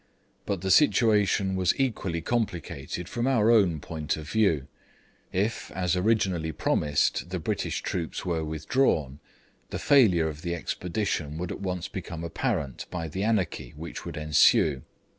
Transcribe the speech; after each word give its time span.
But 0.47 0.61
the 0.61 0.71
situation 0.71 1.55
was 1.55 1.79
equally 1.79 2.21
complicated 2.21 3.07
from 3.07 3.27
our 3.27 3.51
own 3.51 3.79
point 3.79 4.17
of 4.17 4.27
view. 4.27 4.65
If, 5.31 5.69
as 5.73 5.95
originally 5.95 6.51
promised, 6.51 7.29
the 7.29 7.37
British 7.37 7.81
troops 7.81 8.25
were 8.25 8.43
withdrawn, 8.43 9.19
the 9.69 9.77
failure 9.77 10.27
of 10.27 10.41
the 10.41 10.55
expedition 10.55 11.37
would 11.37 11.51
at 11.51 11.59
once 11.61 11.87
become 11.87 12.23
apparent 12.23 12.87
by 12.89 13.07
the 13.09 13.23
anarchy 13.23 13.75
which 13.77 14.03
would 14.03 14.17
ensue. 14.17 14.81